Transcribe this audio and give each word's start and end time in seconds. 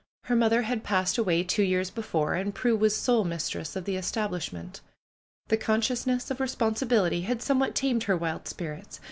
Her 0.23 0.35
mother 0.35 0.63
had 0.63 0.83
passed 0.83 1.19
away 1.19 1.43
two 1.43 1.61
years 1.61 1.91
before, 1.91 2.33
and 2.33 2.55
Prue 2.55 2.75
was 2.75 2.95
sole 2.95 3.23
mistress 3.23 3.75
of 3.75 3.85
the 3.85 3.97
establishment. 3.97 4.81
The 5.49 5.57
consciousness 5.57 6.31
of 6.31 6.39
responsibility 6.39 7.21
had 7.21 7.43
somewhat 7.43 7.75
tamed 7.75 8.05
her 8.05 8.17
wild 8.17 8.47
spirits. 8.47 8.99